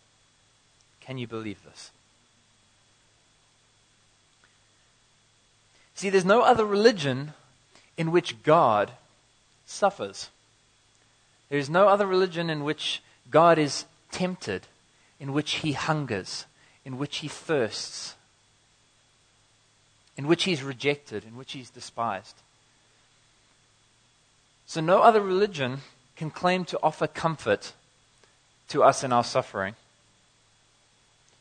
[1.00, 1.90] Can you believe this?
[5.94, 7.32] See, there's no other religion
[7.96, 8.92] in which God
[9.64, 10.30] suffers.
[11.48, 14.66] There is no other religion in which God is tempted,
[15.18, 16.44] in which he hungers,
[16.84, 18.15] in which he thirsts,
[20.16, 22.36] in which he's rejected, in which he's despised.
[24.66, 25.78] So no other religion
[26.16, 27.72] can claim to offer comfort
[28.68, 29.74] to us in our suffering.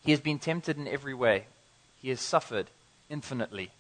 [0.04, 1.46] He has been tempted in every way.
[2.02, 2.68] He has suffered
[3.10, 3.72] infinitely.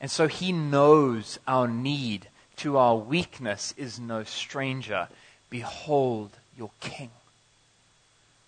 [0.00, 5.08] And so he knows our need to our weakness is no stranger.
[5.48, 7.10] Behold your king.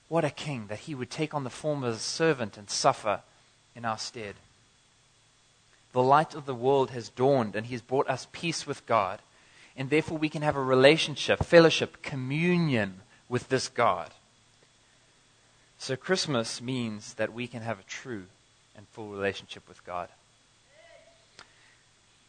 [0.09, 3.23] What a king that he would take on the form of a servant and suffer
[3.75, 4.35] in our stead.
[5.97, 9.21] The light of the world has dawned and he has brought us peace with God.
[9.79, 14.11] And therefore we can have a relationship, fellowship, communion with this God.
[15.79, 18.25] So Christmas means that we can have a true
[18.77, 20.11] and full relationship with God.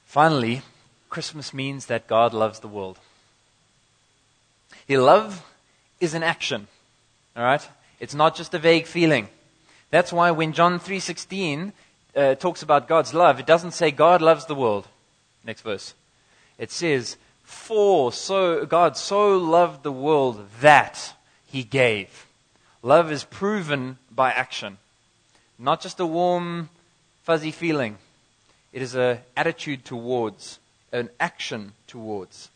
[0.06, 0.62] Finally,
[1.10, 2.98] Christmas means that God loves the world.
[4.88, 5.46] He love
[6.00, 6.68] is an action.
[7.36, 7.68] All right?
[8.00, 9.28] It's not just a vague feeling.
[9.90, 11.74] That's why when John 3:16
[12.18, 14.88] uh, talks about God's love, it doesn't say God loves the world.
[15.46, 15.94] Next verse.
[16.58, 21.14] It says, "For so God so loved the world that
[21.46, 22.26] he gave."
[22.82, 24.78] Love is proven by action,
[25.60, 26.70] not just a warm,
[27.24, 27.98] fuzzy feeling.
[28.74, 30.60] It is an attitude towards,
[30.92, 32.50] an action towards.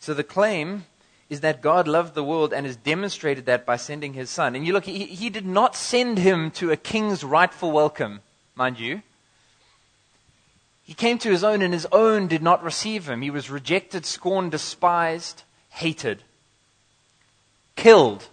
[0.00, 0.84] So the claim
[1.30, 4.54] is that God loved the world and has demonstrated that by sending his son.
[4.54, 8.20] And you look, he, he did not send him to a king's rightful welcome,
[8.54, 9.02] mind you.
[10.84, 13.20] He came to his own, and his own did not receive him.
[13.20, 16.22] He was rejected, scorned, despised, hated,
[17.76, 18.26] killed.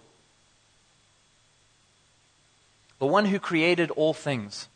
[2.98, 4.68] The one who created all things,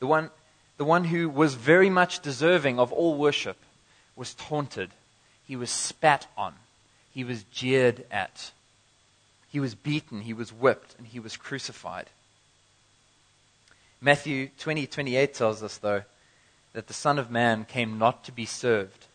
[0.00, 0.30] the one,
[0.78, 3.58] the one who was very much deserving of all worship,
[4.16, 4.92] was taunted.
[5.46, 6.54] He was spat on
[7.16, 8.50] he was jeered at.
[9.48, 12.10] He was beaten, he was whipped, and he was crucified.
[14.02, 16.02] Matthew 20, 28 tells us, though,
[16.74, 19.06] that the Son of Man came not to be served,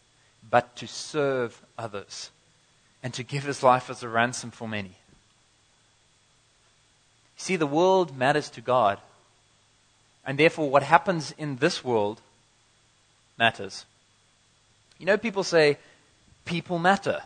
[0.50, 2.32] but to serve others,
[3.04, 4.95] and to give his life as a ransom for many.
[7.38, 8.97] See, the world matters to God,
[10.26, 12.20] and therefore what happens in this world
[13.38, 13.86] matters.
[14.97, 15.78] You know, people say,
[16.45, 17.22] people matter.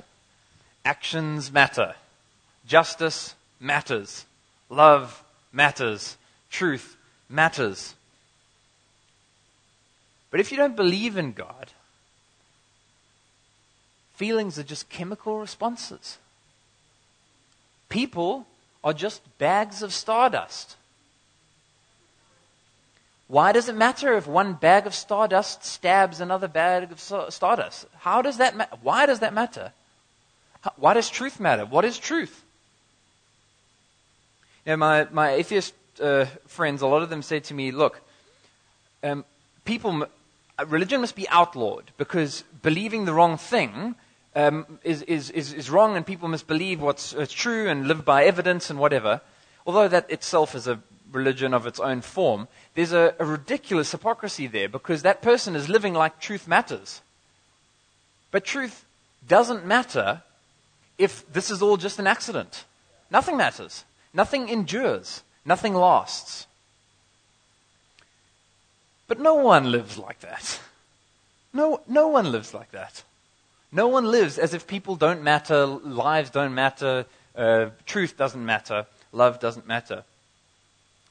[0.86, 1.96] Actions matter.
[2.68, 4.26] Justice matters.
[4.70, 6.16] Love matters.
[6.52, 6.96] Truth
[7.28, 7.96] matters.
[10.30, 11.72] But if you don't believe in God,
[14.14, 16.20] feelings are just chemical responses.
[17.90, 18.46] People
[18.84, 20.76] are just bags of stardust.
[23.28, 27.88] Why does it matter if one bag of stardust stabs another bag of stardust?
[28.00, 29.72] How does that ma- why does that matter?
[30.78, 31.66] Why does truth matter?
[31.66, 32.44] What is truth?
[34.66, 38.02] Know, my, my atheist uh, friends, a lot of them say to me, look,
[39.04, 39.24] um,
[39.64, 40.08] people,
[40.68, 43.96] religion must be outlawed because believing the wrong thing
[44.36, 48.04] um, is, is, is, is wrong and people must believe what's uh, true and live
[48.04, 49.22] by evidence and whatever.
[49.68, 50.80] Although that itself is a
[51.12, 55.70] religion of its own form, there's a, a ridiculous hypocrisy there because that person is
[55.70, 57.02] living like truth matters.
[58.32, 58.84] But truth
[59.28, 60.24] doesn't matter
[60.98, 62.66] if this is all just an accident.
[63.12, 63.84] Nothing matters.
[64.14, 65.24] Nothing endures.
[65.46, 66.48] Nothing lasts.
[69.08, 70.60] But no one lives like that.
[71.54, 73.04] No, no one lives like that.
[73.72, 78.86] No one lives as if people don't matter, lives don't matter, uh, truth doesn't matter,
[79.12, 80.04] love doesn't matter.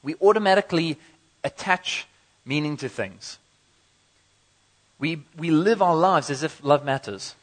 [0.03, 0.97] We automatically
[1.43, 2.07] attach
[2.43, 3.37] meaning to things.
[4.99, 7.35] We, we live our lives as if love matters.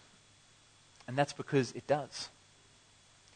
[1.07, 2.29] And that's because it does.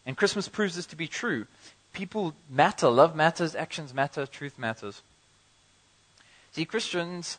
[0.06, 1.46] And Christmas proves this to be true.
[1.92, 5.02] People matter, love matters, actions matter, truth matters.
[6.52, 7.38] See, Christians,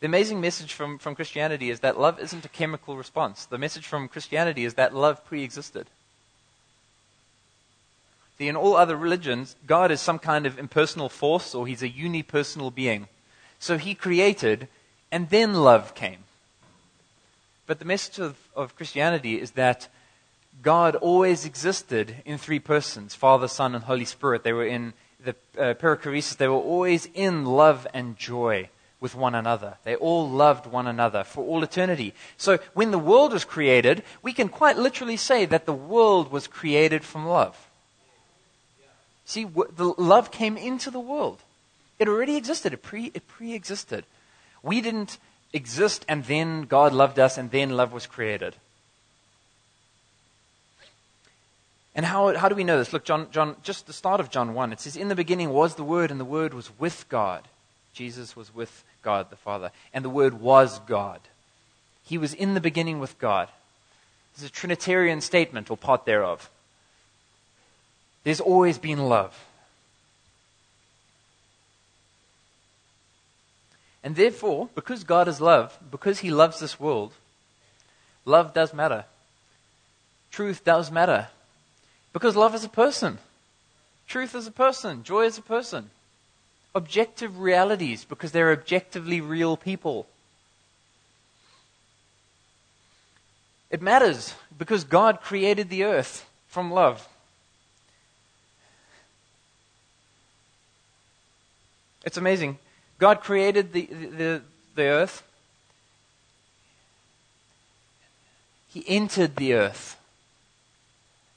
[0.00, 3.44] the amazing message from, from Christianity is that love isn't a chemical response.
[3.44, 5.88] The message from Christianity is that love pre existed.
[8.38, 11.88] See, in all other religions, God is some kind of impersonal force or he's a
[11.88, 13.08] unipersonal being.
[13.58, 14.68] So he created,
[15.12, 16.24] and then love came.
[17.66, 19.88] But the message of, of Christianity is that
[20.62, 24.44] God always existed in three persons Father, Son, and Holy Spirit.
[24.44, 28.68] They were in the uh, perichoresis, they were always in love and joy
[29.00, 29.76] with one another.
[29.84, 32.14] They all loved one another for all eternity.
[32.36, 36.46] So when the world was created, we can quite literally say that the world was
[36.46, 37.68] created from love.
[39.24, 41.40] See, the love came into the world.
[41.98, 42.72] It already existed.
[42.72, 44.04] It pre it pre-existed.
[44.62, 45.18] We didn't
[45.52, 48.56] exist and then God loved us and then love was created.
[51.94, 52.92] And how, how do we know this?
[52.92, 55.74] Look, John, John, just the start of John 1, it says, In the beginning was
[55.74, 57.46] the Word, and the Word was with God.
[57.92, 59.70] Jesus was with God the Father.
[59.92, 61.20] And the Word was God.
[62.02, 63.48] He was in the beginning with God.
[64.34, 66.48] This is a Trinitarian statement, or part thereof.
[68.24, 69.38] There's always been love.
[74.02, 77.12] And therefore, because God is love, because He loves this world,
[78.24, 79.04] love does matter.
[80.30, 81.28] Truth does matter.
[82.12, 83.18] Because love is a person.
[84.06, 85.02] Truth is a person.
[85.02, 85.90] Joy is a person.
[86.74, 90.06] Objective realities, because they're objectively real people.
[93.70, 97.08] It matters because God created the earth from love.
[102.04, 102.58] It's amazing.
[102.98, 104.42] God created the, the,
[104.74, 105.22] the earth.
[108.68, 109.96] He entered the earth.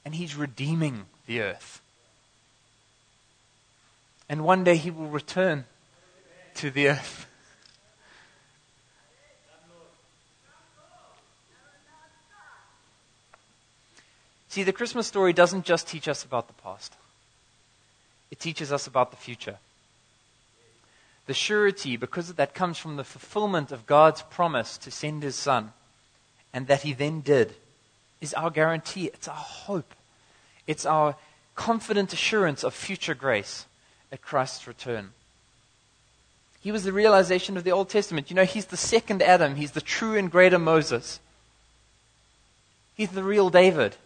[0.06, 1.82] And He's redeeming the earth.
[4.28, 5.64] And one day He will return
[6.54, 7.26] to the earth.
[14.48, 16.94] See, the Christmas story doesn't just teach us about the past,
[18.30, 19.56] it teaches us about the future.
[21.26, 25.34] The surety, because of that, comes from the fulfillment of God's promise to send His
[25.34, 25.72] Son,
[26.54, 27.54] and that He then did,
[28.20, 29.06] is our guarantee.
[29.06, 29.92] It's our hope.
[30.66, 31.16] It's our
[31.54, 33.66] confident assurance of future grace
[34.12, 35.10] at Christ's return.
[36.60, 38.30] He was the realization of the Old Testament.
[38.30, 41.20] You know, He's the second Adam, He's the true and greater Moses.
[42.94, 43.96] He's the real David.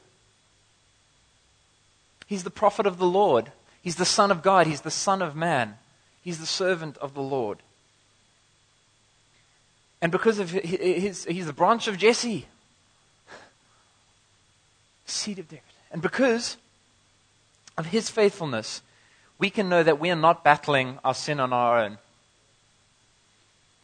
[2.27, 3.53] He's the prophet of the Lord.
[3.83, 4.67] He's the Son of God.
[4.67, 5.77] He's the Son of Man.
[6.23, 7.59] He's the servant of the Lord.
[10.03, 12.47] And because of his, he's the branch of Jesse,
[15.07, 15.65] seed of David.
[15.91, 16.57] And because
[17.77, 18.83] of his faithfulness,
[19.39, 21.99] we can know that we are not battling our sin on our own.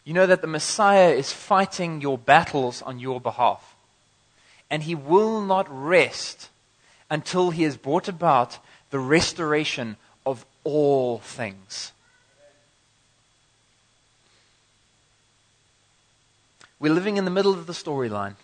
[0.05, 3.75] You know that the Messiah is fighting your battles on your behalf.
[4.71, 6.49] And he will not rest
[7.11, 8.59] until he has brought about
[8.91, 11.93] the restoration of all things.
[16.79, 18.37] We're living in the middle of the storyline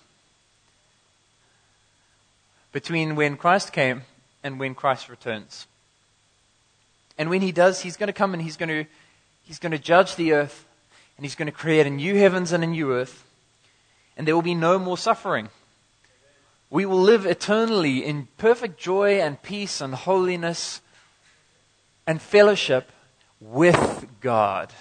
[2.72, 4.02] between when Christ came
[4.42, 5.66] and when Christ returns.
[7.18, 8.84] And when he does, he's going to come and he's going to,
[9.42, 10.64] he's going to judge the earth
[11.16, 13.24] and he's going to create a new heavens and a new earth.
[14.16, 15.50] And there will be no more suffering.
[16.70, 20.80] We will live eternally in perfect joy and peace and holiness
[22.06, 22.90] and fellowship
[23.40, 24.72] with God.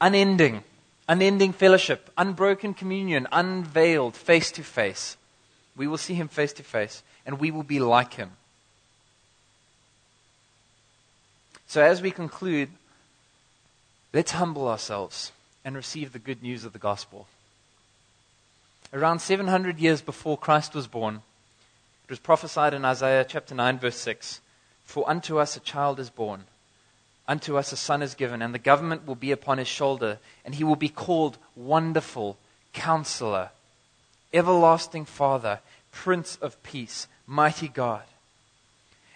[0.00, 0.64] Unending
[1.08, 5.16] unending fellowship, unbroken communion, unveiled face to face.
[5.78, 8.32] We will see him face to face, and we will be like him.
[11.68, 12.70] So, as we conclude,
[14.12, 15.32] let's humble ourselves
[15.64, 17.28] and receive the good news of the gospel.
[18.92, 21.22] Around 700 years before Christ was born,
[22.04, 24.40] it was prophesied in Isaiah chapter 9, verse 6
[24.84, 26.44] For unto us a child is born,
[27.28, 30.54] unto us a son is given, and the government will be upon his shoulder, and
[30.54, 32.38] he will be called Wonderful,
[32.72, 33.50] Counselor,
[34.32, 35.60] Everlasting Father,
[35.90, 38.02] Prince of Peace, Mighty God.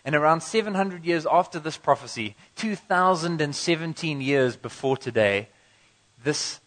[0.05, 5.49] And around 700 years after this prophecy, 2017 years before today,
[6.25, 6.61] this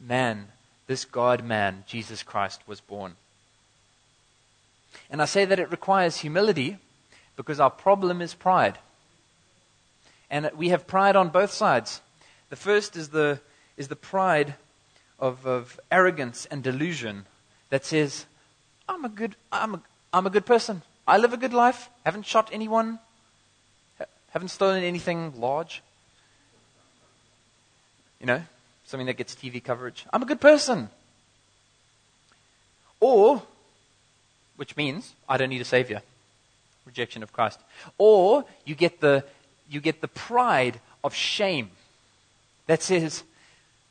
[0.00, 0.48] man,
[0.86, 3.14] this God man, Jesus Christ, was born.
[5.10, 6.78] And I say that it requires humility
[7.36, 8.78] because our problem is pride.
[10.30, 12.00] And we have pride on both sides.
[12.50, 13.40] The first is the,
[13.76, 14.54] is the pride
[15.18, 17.26] of, of arrogance and delusion
[17.70, 18.26] that says,
[18.88, 20.82] I'm a, good, I'm, a, I'm a good person.
[21.06, 21.88] I live a good life.
[22.04, 22.98] Haven't shot anyone.
[24.30, 25.82] Haven't stolen anything large.
[28.20, 28.42] You know,
[28.84, 30.04] something that gets TV coverage.
[30.12, 30.90] I'm a good person.
[33.00, 33.42] Or,
[34.56, 36.02] which means I don't need a savior.
[36.84, 37.60] Rejection of Christ.
[37.96, 39.24] Or you get the,
[39.70, 41.70] you get the pride of shame
[42.66, 43.22] that says,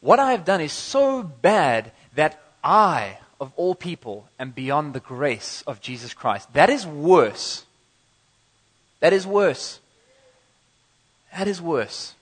[0.01, 4.99] what I have done is so bad that I, of all people, and beyond the
[4.99, 6.51] grace of Jesus Christ.
[6.53, 7.65] That is worse.
[8.99, 9.79] That is worse.
[11.35, 12.15] That is worse.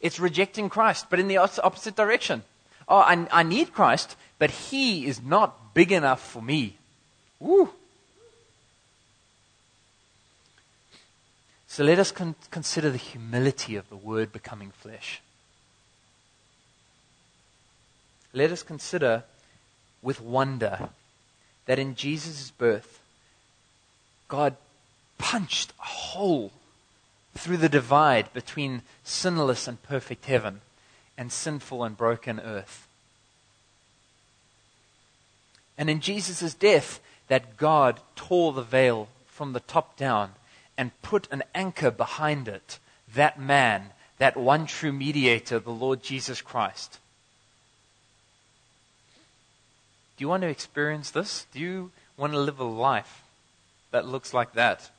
[0.00, 2.42] It's rejecting Christ, but in the opposite direction.
[2.88, 6.76] Oh, I, I need Christ, but He is not big enough for me.
[7.40, 7.70] Woo.
[11.66, 15.20] So let us con- consider the humility of the Word becoming flesh.
[18.32, 19.24] Let us consider
[20.04, 20.90] with wonder
[21.66, 23.00] that in Jesus' birth,
[24.28, 24.56] God
[25.18, 26.52] punched a hole
[27.34, 30.60] through the divide between sinless and perfect heaven
[31.16, 32.86] and sinful and broken earth.
[35.76, 40.32] And in Jesus' death, that God tore the veil from the top down
[40.76, 42.78] and put an anchor behind it.
[43.12, 46.98] That man, that one true mediator, the Lord Jesus Christ.
[50.16, 51.46] Do you want to experience this?
[51.52, 53.22] Do you want to live a life
[53.90, 54.90] that looks like that?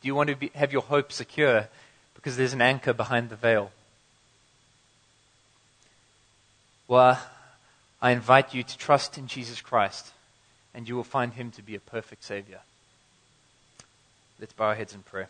[0.00, 1.68] Do you want to be, have your hope secure
[2.14, 3.72] because there's an anchor behind the veil?
[6.86, 7.18] Well,
[8.00, 10.12] I invite you to trust in Jesus Christ,
[10.74, 12.60] and you will find him to be a perfect Savior.
[14.38, 15.28] Let's bow our heads in prayer.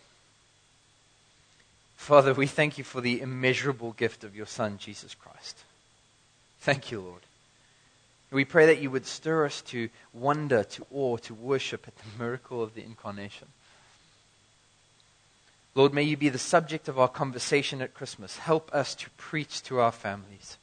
[1.97, 5.64] Father, we thank you for the immeasurable gift of your Son, Jesus Christ.
[6.61, 7.22] Thank you, Lord.
[8.35, 12.18] We pray that you would stir us to wonder, to awe, to worship at the
[12.18, 13.47] miracle of the incarnation.
[15.76, 18.39] Lord, may you be the subject of our conversation at Christmas.
[18.39, 20.57] Help us to preach to our families.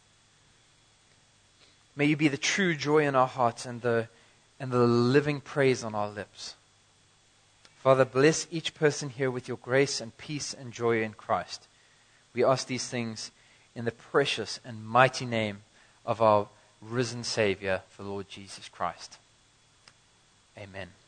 [1.96, 4.10] May you be the true joy in our hearts and the,
[4.60, 6.56] and the living praise on our lips.
[7.78, 11.68] Father, bless each person here with your grace and peace and joy in Christ.
[12.34, 13.32] We ask these things
[13.76, 15.60] in the precious and mighty name
[16.06, 16.50] of our
[16.82, 19.18] risen Savior, the Lord Jesus Christ.
[20.58, 20.92] Amen.